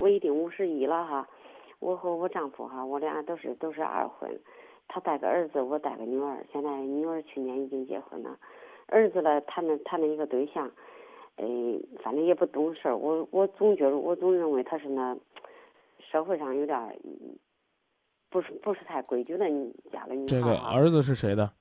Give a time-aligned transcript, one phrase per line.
[0.00, 1.28] 我已经五十一了哈，
[1.78, 4.30] 我和我丈夫哈，我俩都是都是二婚，
[4.88, 8.38] 他带个儿子，我带个女儿，现在女儿去年已经结婚了，
[8.86, 10.70] 儿子呢谈了谈了一个对象，
[11.36, 11.46] 呃，
[12.02, 15.16] 反正也不懂事儿，我我总觉得我总认为他是那
[15.98, 16.94] 社会上有点儿
[18.30, 19.44] 不是不是太规矩的
[19.92, 21.52] 家的女孩这个儿子是谁的？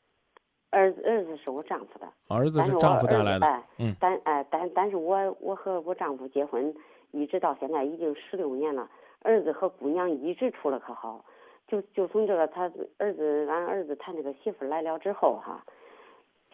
[0.72, 2.08] 儿子儿子是我丈夫的。
[2.28, 3.48] 儿子是丈夫带来的。
[3.48, 6.72] 哎，嗯但哎但但是我我和我丈夫结婚，
[7.12, 8.90] 一直到现在已经十六年了，
[9.22, 11.24] 儿子和姑娘一直处的可好，
[11.68, 15.66] 就就从这个他儿子俺儿子谈这个媳妇来了之后哈，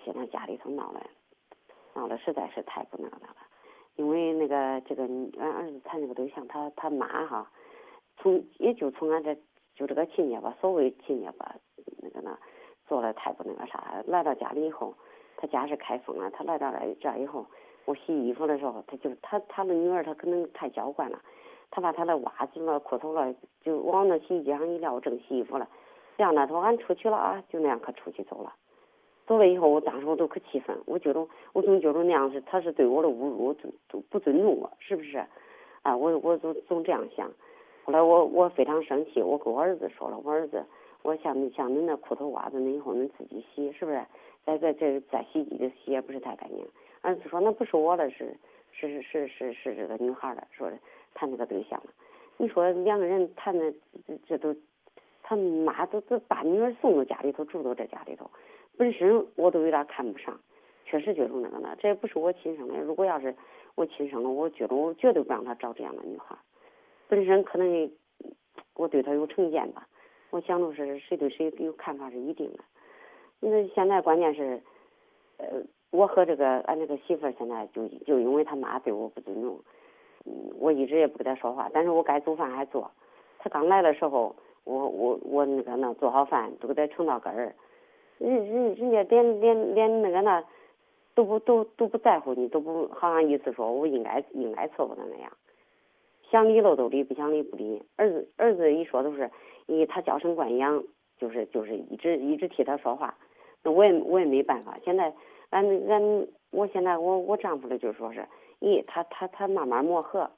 [0.04, 1.05] 现在家里头闹了，
[1.94, 3.36] 闹的实在是太不那个了，
[3.95, 5.04] 因为那个这个
[5.40, 7.52] 俺儿子谈这个对象，他他妈哈，
[8.17, 9.36] 从也就从俺这
[9.76, 11.56] 就这个亲戚吧，所谓亲戚吧，
[12.02, 12.38] 那个呢。
[12.88, 14.94] 做的太不那个啥，来到家里以后，
[15.38, 17.44] 他家是开封了，他来到这这以后，
[17.85, 21.20] 我洗衣服的时候，他就他他的女儿，他可能太娇惯了，
[21.71, 25.67] 他把他的袜子了、裤头了，就往那洗衣机上一撂，正洗衣服了，
[26.17, 28.53] 晾那头，俺出去了啊，就那样可出去走了，
[29.27, 35.23] 走了以后，我当时我都可气愤，我觉得我总觉得那样是他是对我的侮辱，都都不尊重我，是不是？
[35.83, 37.31] 啊，我我总总这样想，
[37.83, 40.66] 后来我我非常生气，我跟我儿子说了，我儿子。
[41.03, 44.03] 我像你像你那裤头袜子，恁以后恁自己洗，是不是？
[44.44, 46.66] 在这这在洗衣机里洗也不是太干净。
[47.06, 48.36] 儿子说那不是我的，是
[48.72, 50.78] 是是是是这个女孩的，说的
[51.14, 51.88] 谈这个对象了。
[52.38, 53.72] 你说两个人谈的
[54.08, 54.56] 这这都，
[55.22, 58.30] 他妈都都把女儿送到家里头住到这家里头，
[58.76, 60.39] 本身我都有点看不上，
[60.86, 62.80] 确实觉得那个呢，这也不是我亲生的。
[62.81, 63.36] 如果要是
[63.76, 66.36] 我亲生的，我觉得我绝对不让他找这样的女孩。
[67.08, 67.92] 本身可能
[68.73, 69.88] 我对他有成见吧。
[70.31, 72.59] 我想着是谁对谁有看法是一定的，
[73.39, 74.61] 那现在关键是，
[75.38, 75.61] 呃，
[75.96, 79.60] 我和这个俺这个媳妇儿现在就就因为他妈对我不尊重，
[80.26, 82.92] 嗯，我一直也不跟他说话，但是我该做饭还做。
[83.40, 87.56] 他刚来的时候，我我我那个那做好饭都给他盛到根儿，
[88.18, 90.44] 人人人家连连连那个那
[91.14, 95.32] 都不都都不在乎你，都不好像意思说我应该应该伺候他那样，
[96.30, 97.84] 想理了都理，不想理不理。
[97.95, 99.30] 儿子儿子一说都是。
[99.67, 100.84] 咦他娇生惯养，
[101.17, 103.17] 就是就是一直一直替他说话，
[103.64, 104.78] 那我也我也没办法。
[104.86, 105.11] 现在
[105.50, 108.28] 俺俺我现在我我丈夫的就说是，
[108.60, 110.30] 咦，他他他慢慢磨合。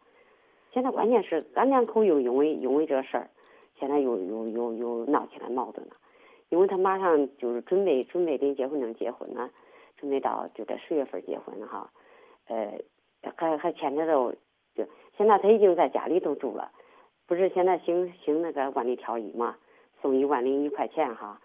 [0.71, 3.29] 现在关键是俺两口又因为因为这事儿，
[3.79, 5.93] 现在又又又又闹起来矛盾了。
[6.49, 9.49] 因为他马上就是准备准备领结婚证结婚了，
[9.97, 11.91] 准备到就在十月份结婚哈，
[12.47, 12.79] 呃，
[13.35, 14.31] 还还牵扯到，
[14.73, 16.71] 就现在他已经在家里头住了。
[17.25, 19.57] 不是现在行行那个万里挑一嘛，
[20.01, 21.41] 送一万零一块钱哈。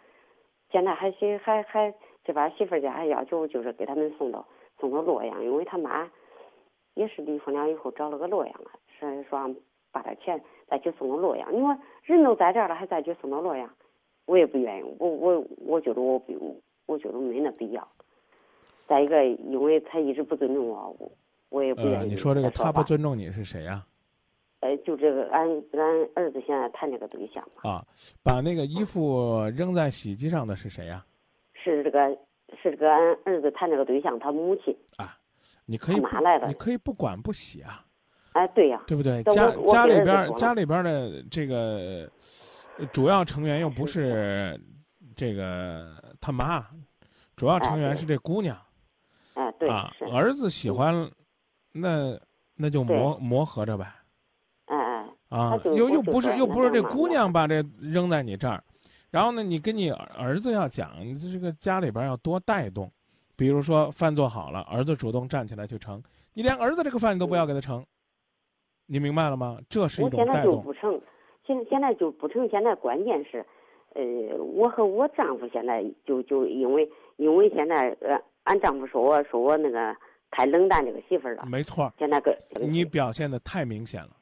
[0.71, 1.93] 现在还行还还
[2.25, 4.47] 这把媳妇家还要求就是给他们送到
[4.79, 6.11] 送到洛阳，因为他妈
[6.95, 9.55] 也是离婚了以后找了个洛阳了，是说
[9.91, 11.53] 把他钱再去送到洛阳。
[11.53, 13.69] 你说人都在这儿了，还再去送到洛阳，
[14.27, 14.97] 我也不愿意。
[14.99, 17.87] 我我我觉得我不，我觉得没那必要。
[18.87, 21.13] 再一个，因为他一直不尊重我，我
[21.49, 21.95] 我也不愿意。
[21.97, 23.85] 呃，你说这个他不尊重你是谁呀、
[24.61, 27.85] 呃，就这个，俺俺儿子现在谈这个对象嘛，啊？
[28.23, 31.05] 把那个衣服扔在洗衣机上的是谁呀、
[31.63, 32.09] 是这个
[32.63, 35.17] 是这个俺儿子谈这个对象他母亲，啊？
[35.65, 37.85] 你可以不来了你可以不管不洗啊，
[38.33, 39.23] 哎，对呀、对不对？
[39.25, 42.11] 家家里边儿家里边儿的这个
[42.79, 44.61] 呃主要成员又不是
[45.15, 45.87] 这个
[46.21, 46.67] 他妈，
[47.37, 48.57] 主要成员是这姑娘
[49.35, 50.05] 哎，对，啊是，。
[50.07, 51.09] 儿子喜欢，
[51.73, 52.19] 那
[52.57, 53.87] 那就磨磨合着呗。
[54.67, 58.63] 哎哎，啊又又不是又不是这姑娘把这扔在你这儿，
[59.13, 62.91] 然后呢，你跟你儿儿子要讲，你这个家里边要多带动，
[63.37, 66.03] 比如说饭做好了，儿子主动站起来去盛，
[66.33, 67.85] 你连儿子这个饭你都不要给他盛，
[68.87, 69.59] 你明白了吗？
[69.69, 71.01] 这是一我现在种带动就不盛，
[71.47, 72.49] 现现在就不盛。
[72.49, 73.45] 现在关键是，
[73.95, 74.03] 呃，
[74.43, 79.95] 我和我丈夫现在就就因为因为现在呃，俺丈夫说我说我那个
[80.31, 84.17] 太冷淡这个媳妇儿了，没错，现在个你表现的太明显了，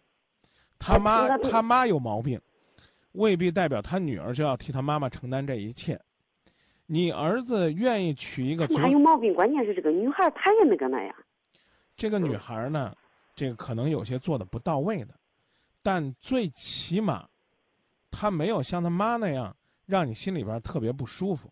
[0.81, 2.41] 他妈他妈有毛病，
[3.13, 6.01] 未必代表他女儿就要替他妈妈承担这一切。
[6.87, 9.33] 你儿子愿意娶一个足哪有毛病？
[9.33, 11.15] 关键是这个女孩儿她也那个那样。
[11.97, 12.93] 这个女孩呢，
[13.35, 15.15] 这个可能有些做的不到位的，
[15.83, 17.29] 但最起码，
[18.11, 19.55] 她没有像她妈那样
[19.87, 21.49] 让你心里边特别不舒服。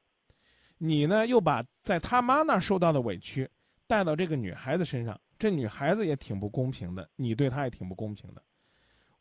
[0.77, 3.49] 你呢，又把在他妈那儿受到的委屈
[3.87, 8.43] 带到这个女孩子身上，这女孩子也挺不公平的，你对她也挺不公平的。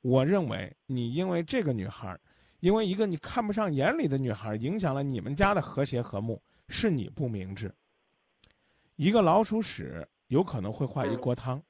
[0.02, 2.18] 我认为你因为这个女孩，
[2.60, 7.74] 因为一个你看不上眼里的女孩，影响了你们家的和谐和睦，是你不明智。
[8.96, 11.62] 一个老鼠屎有可能会坏一锅汤，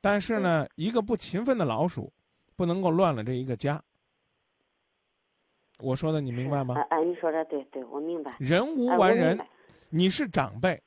[0.00, 2.12] 但是呢，一个不勤奋的老鼠，
[2.56, 3.82] 不能够乱了这一个家。
[5.78, 6.74] 我说的你明白吗？
[6.90, 8.34] 哎，你说的对对，我明白。
[8.38, 9.38] 人无完人，
[9.90, 10.82] 你是长辈，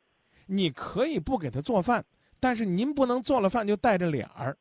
[0.47, 2.03] 你可以不给他做饭，
[2.39, 4.57] 但是您不能做了饭就带着脸儿。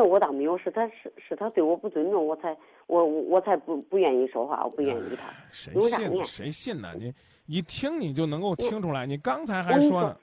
[0.00, 2.56] 那我倒没有，是他是是他对我不尊重，我才
[2.86, 5.30] 我我才不不愿意说话，我不愿意理他。
[5.50, 6.24] 谁信？
[6.24, 6.88] 谁信呢？
[6.96, 7.12] 你
[7.46, 9.04] 一听你就能够听出来。
[9.04, 10.16] 你刚才还说呢。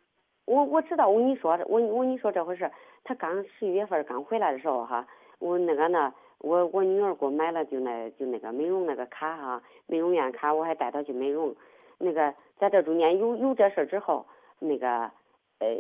[0.46, 2.72] 我我知道，我跟你说，我我跟你说这回事。
[3.04, 5.08] 他刚十一月份刚回来的时候哈，
[5.38, 11.56] 我那个呢，我我女儿给我买了就那就那个美容那个卡哈，美容院卡，我还带她去美容。
[12.00, 14.26] 那个在这中间有有这事之后，
[14.58, 15.12] 那个
[15.60, 15.80] 呃。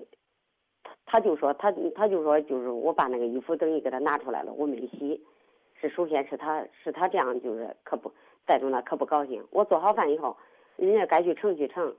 [1.09, 5.19] 他就说他他就说就是我把那个衣服等于给他拿出来了，我没洗，
[5.79, 8.11] 是首先是他是他这样就是可不
[8.45, 9.43] 带着那可不高兴。
[9.49, 10.35] 我做好饭以后，
[10.75, 11.95] 人家该去盛去盛，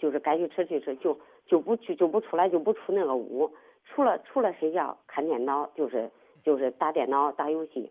[0.00, 1.16] 就是该去吃去吃，就
[1.46, 3.50] 就不去就不出来就不出那个屋，
[3.84, 6.10] 除了除了睡觉看电脑就是
[6.42, 7.90] 就是打电脑打游戏。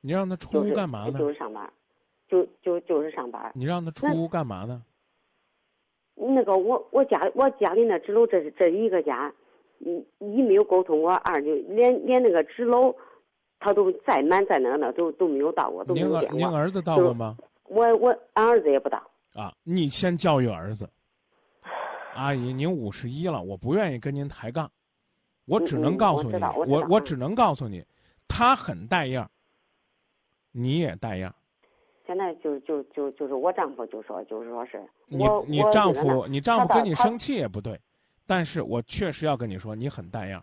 [0.00, 1.18] 你让他出屋干嘛呢？
[1.18, 1.70] 就是上班，
[2.28, 3.52] 就就就是上班。
[3.54, 4.82] 你让他出屋干嘛呢？
[6.16, 9.32] 那个我我家我家里那纸楼这是这一个家，
[9.78, 12.94] 一一没有沟通过，二就连连那个纸篓，
[13.60, 16.38] 他都再满再那个那都都没有到过，都没有见过。
[16.38, 17.36] 您儿子到过吗？
[17.64, 19.02] 我我俺儿子也不到。
[19.34, 20.88] 啊，你先教育儿子。
[22.14, 24.70] 阿姨，您五十一了，我不愿意跟您抬杠，
[25.44, 27.84] 我只能告诉你，我我只能告诉你，
[28.26, 29.30] 他很带样，
[30.52, 31.34] 你也带样。
[32.06, 37.80] 现在就就就就是我丈夫就说就是说是你你丈夫你丈夫跟你生气也不对，
[38.26, 40.42] 但是我确实要跟你说你很带样。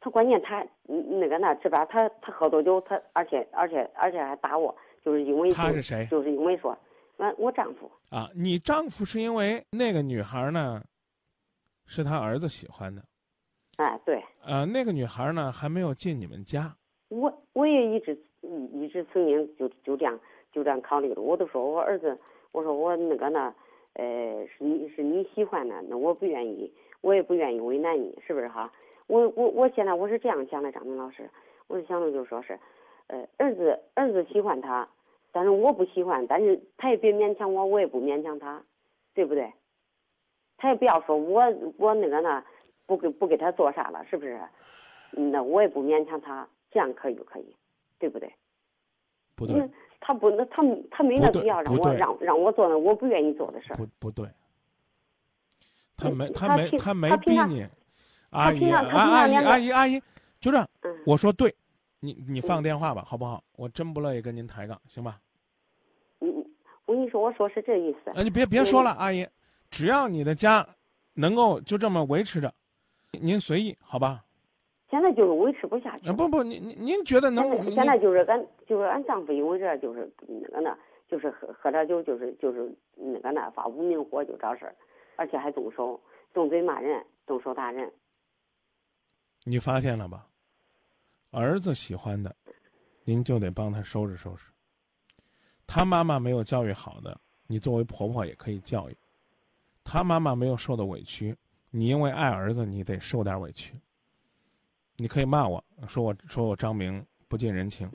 [0.00, 4.74] 他关键他那个那这边他他喝多酒他而且而且而且还打我，
[5.04, 6.06] 就是因为他是谁？
[6.10, 6.74] 就是因为说，
[7.18, 10.82] 我我丈夫啊，你丈夫是因为那个女孩呢，
[11.84, 13.02] 是他儿子喜欢的。
[13.76, 14.24] 哎，对。
[14.42, 16.74] 呃，那个女孩呢还没有进你们家。
[17.08, 20.18] 我我也一直一一直曾经就就这样。
[20.52, 22.18] 就这样考虑了，我都说我儿子，
[22.52, 23.54] 我说我那个呢，
[23.94, 28.72] 呃，是你是你喜欢的，那我不愿意，我也不愿意为难你，是不是哈？
[29.06, 31.28] 我我我现在我是这样想的，张明老师，
[31.66, 32.58] 我是想着就说是，
[33.08, 34.88] 呃，儿子儿子喜欢他，
[35.32, 38.62] 但是我不喜欢，但是他也别勉强我，我也不勉强他，
[39.14, 39.52] 对不对？
[40.56, 41.42] 他也不要说我
[41.78, 42.44] 我那个呢，
[42.86, 44.38] 不给不给他做啥了，是不是？
[45.12, 47.56] 那我也不勉强他，这样可以不可以？
[47.98, 48.32] 对不对？
[49.34, 49.68] 不对。
[50.00, 53.76] 他不，那他他没那必要让我让让我做那我不愿意做的事儿。
[53.76, 54.26] 不不对，
[55.96, 57.66] 他没他没他没逼你，
[58.30, 60.02] 阿姨阿姨阿姨阿姨，
[60.40, 60.68] 就这样，
[61.04, 61.54] 我说对，
[62.00, 63.44] 你你放电话吧，好不好？
[63.56, 65.20] 我真不乐意跟您抬杠，行吧？
[66.20, 66.44] 嗯，
[66.86, 68.10] 我跟你说，我说是这意思。
[68.14, 69.28] 哎，你别别说了，阿姨，
[69.70, 70.66] 只要你的家
[71.14, 72.52] 能够就这么维持着，
[73.12, 74.24] 您随意，好吧？
[74.90, 76.10] 现在就是维持不下去。
[76.12, 77.48] 不不，您您您觉得能？
[77.72, 80.76] 现在就是俺就是俺丈夫因为这就是那个那，
[81.08, 84.74] 就是喝喝点酒，就是就是那个那发无名火就找事儿，
[85.16, 86.00] 而且还动手
[86.34, 87.90] 动嘴骂人，动手打人。
[89.44, 90.26] 你发现了吧？
[91.30, 92.34] 儿子喜欢的，
[93.04, 94.50] 您就得帮他收拾收拾。
[95.66, 97.16] 他妈妈没有教育好的，
[97.46, 98.96] 你作为婆婆也可以教育。
[99.84, 101.36] 他妈妈没有受的委屈，
[101.70, 103.72] 你因为爱儿子，你得受点委屈。
[105.00, 107.88] 你可以骂我说我说我张明不近人情，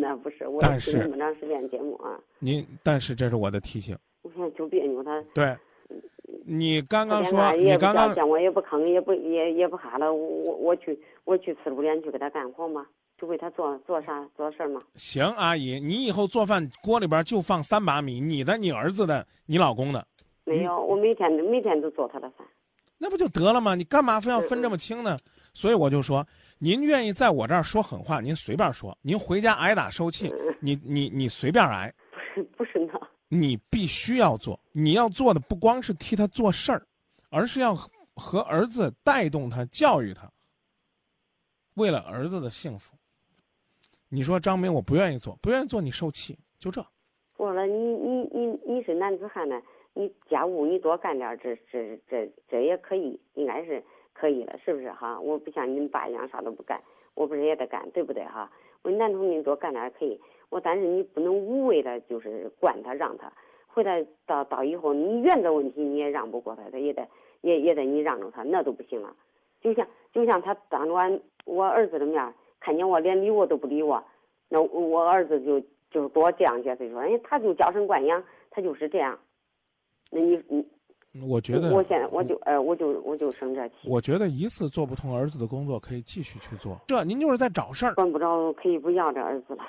[0.00, 2.18] 那不是我听这么长时间节目啊。
[2.40, 3.96] 您但是这是我的提醒。
[4.22, 5.22] 我现在就别扭他。
[5.32, 5.56] 对，
[6.44, 12.84] 你刚刚说你刚刚见我也不吭也不也也不哈了，我我去我去四五点去给他干活吗？
[13.16, 14.82] 就为他做做啥做事吗？
[14.96, 20.04] 行，阿姨，你以后做饭锅里边就放三把米，你的、你儿子的、你老公的。
[20.44, 22.44] 没有，我每天每天都做他的饭。
[22.98, 23.76] 那不就得了吗？
[23.76, 25.16] 你干嘛非要分这么清呢？
[25.54, 26.26] 所以我就说，
[26.58, 28.96] 您愿意在我这儿说狠话，您随便说。
[29.02, 31.92] 您回家挨打受气，你你你随便挨。
[32.34, 33.08] 不是不是那。
[33.28, 36.86] 你必须要做，你要做的不光是替他做事儿，
[37.30, 37.74] 而是要
[38.14, 40.30] 和儿子带动他、教育他。
[41.74, 42.96] 为了儿子的幸福，
[44.08, 46.84] 你说张明，我不愿意做，不愿意做，你受气，就这。
[47.36, 49.60] 我了，你你你你是男子汉呢，
[49.94, 53.82] 你家务你多干点，这这这这也可以，应该是。
[54.12, 55.20] 可以了，是不是哈？
[55.20, 56.80] 我不像你们爸一样啥都不干，
[57.14, 58.50] 我不是也得干，对不对哈？
[58.82, 63.32] 我男同志多干点可以，我但是你不能无谓的就是惯他让他，
[63.66, 67.06] 回来到到以后你原则问题你也让不过他，他也得
[67.40, 69.14] 也也得你让着他，那都不行了。
[69.60, 74.04] 就像就像他当着俺我儿子的面看见我连理我都不理我，
[74.48, 79.18] 那我儿子就就多这样解释说，哎，他就娇生惯养，他就是这样。
[80.10, 80.66] 那你你
[81.20, 83.74] 我觉得，我现在我就呃，我就我就生这气。
[83.84, 86.80] 我觉得一次做不通儿子的工作，可以继续去做。
[86.86, 87.94] 这您就是在找事儿。
[87.94, 89.64] 管不着，可以不要这儿子了。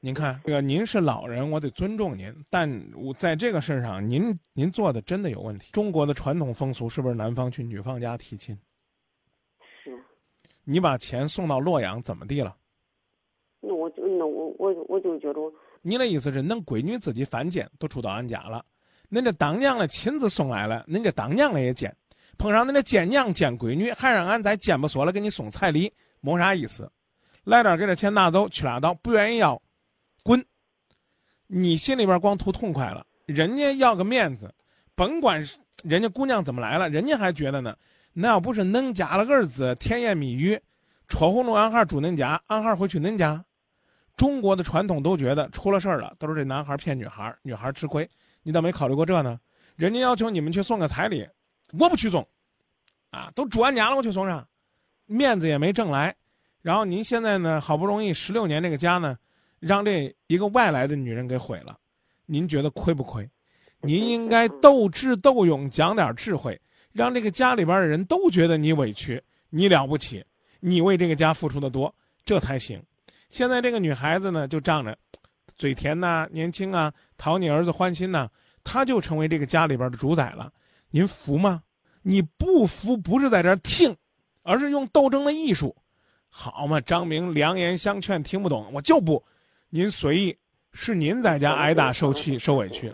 [0.00, 5.70] 您看，这个您是老人，我得尊重您，但我在这个事上，您您做的真的有问题。
[5.70, 8.58] 中国的传统风俗是不是男方去女方家提亲？
[9.84, 9.96] 是。
[10.64, 12.56] 你把钱送到洛阳，怎么地了？
[13.60, 15.40] 那我就那我我我就觉得。
[15.82, 18.64] 你的意思是，恁闺女自己犯贱，都住到俺家了。
[19.12, 21.94] 恁这当娘的亲自送来了，恁这当娘的也见，
[22.38, 25.92] 碰上恁这奸娘奸闺女，还让俺在奸不说了给你送彩礼，
[26.22, 26.90] 没啥意思。
[27.44, 29.60] 来这儿给这钱拿走去拉倒，不愿意要，
[30.22, 30.42] 滚。
[31.46, 34.50] 你心里边光图痛快了，人家要个面子，
[34.94, 35.46] 甭管
[35.82, 37.76] 人家姑娘怎么来了，人家还觉得呢。
[38.14, 40.58] 那要不是恁家了儿子甜言蜜语，
[41.06, 43.44] 戳红了俺孩住恁家，俺孩会去恁家。
[44.16, 48.08] 中国的传统都觉得出了事儿了，都是这男孩骗女孩，女孩吃亏。
[48.42, 49.38] 你倒没考虑过这呢？
[49.76, 51.26] 人家要求你们去送个彩礼，
[51.78, 52.26] 我不去送，
[53.10, 54.46] 啊，都住俺家了，我去送啥？
[55.06, 56.14] 面子也没挣来。
[56.60, 59.18] 然后您现在呢，好不容易十六年这个家呢，
[59.58, 61.78] 让这一个外来的女人给毁了，
[62.26, 63.28] 您觉得亏不亏？
[63.80, 66.60] 您应该斗智斗勇，讲点智慧，
[66.92, 69.20] 让这个家里边的人都觉得你委屈，
[69.50, 70.24] 你了不起，
[70.60, 71.92] 你为这个家付出的多，
[72.24, 72.80] 这才行。
[73.30, 74.96] 现在这个女孩子呢，就仗着。
[75.56, 78.28] 嘴甜呐，年轻啊，讨你儿子欢心呐，
[78.64, 80.52] 他就成为这个家里边的主宰了。
[80.90, 81.62] 您服吗？
[82.02, 83.96] 你不服，不是在这儿听，
[84.42, 85.74] 而是用斗争的艺术，
[86.28, 86.80] 好嘛？
[86.80, 89.22] 张明良言相劝，听不懂，我就不。
[89.70, 90.36] 您随意，
[90.72, 92.92] 是您在家挨打受气受委屈。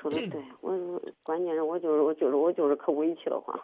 [0.00, 3.58] 说的对，我关键是我就是我就是我就是可委屈的慌，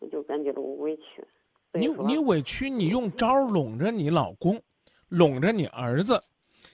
[0.00, 1.24] 我就感觉到我委屈。
[1.72, 4.60] 你你委屈，你用招拢着你老公，
[5.08, 6.20] 拢着你儿子。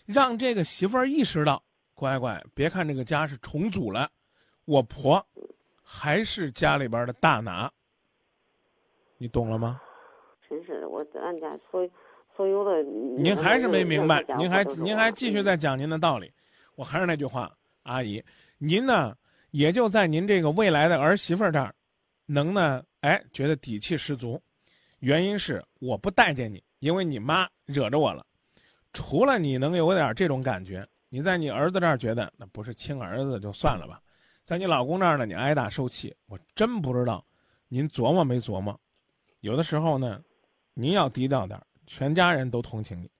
[0.04, 1.62] 让这个媳妇儿意识到，
[1.94, 4.10] 乖乖，别看这个家是重组了，
[4.64, 5.24] 我婆
[5.82, 7.70] 还是家里边的大拿。
[9.16, 9.80] 你懂了吗？
[10.48, 11.88] 真是我俺家所
[12.36, 12.82] 所有的。
[12.82, 16.30] 您还是没明白，您还您还继续在讲您的道理。
[16.74, 17.50] 我还是那句话，
[17.84, 18.22] 阿姨，
[18.58, 19.16] 您呢
[19.52, 21.74] 也就在您这个未来的儿媳妇这儿，
[22.26, 24.40] 能呢哎觉得底气十足，
[24.98, 28.26] 原因是我不待见你，因为你妈惹着我了。
[28.94, 34.00] 除了你能有点这种感觉，你在你儿子这儿觉得那不是亲儿子就算了吧，
[34.44, 37.22] 在你老公那儿呢，你挨打受气，我真不知道，
[37.68, 38.78] 您琢磨没琢磨？
[39.40, 40.22] 有的时候呢，
[40.74, 43.10] 您要低调点全家人都同情你。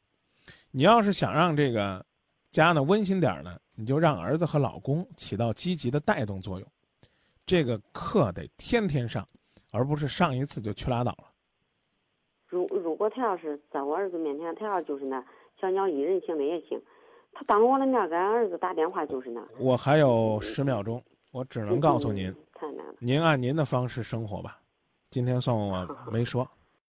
[0.71, 2.05] 你要是想让这个
[2.51, 6.69] 家呢温馨点呢，你就让儿子和老公起到积极的带动作用，
[7.45, 9.27] 这个课得天天上，
[9.73, 11.25] 而不是上一次就去拉倒了。
[12.47, 15.25] 如如果他要是在我儿子面前，他要就是那。
[15.65, 16.79] 小鸟依人行的也行，
[17.33, 19.43] 他当我的面给俺儿子打电话就是那。
[19.59, 21.03] 我还有十秒钟，
[21.33, 22.95] 我只能告诉您，太难了。
[22.99, 24.59] 您按您的方式生活吧，
[25.09, 26.47] 今天算我 没说。